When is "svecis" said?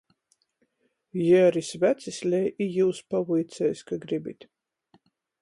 1.67-2.19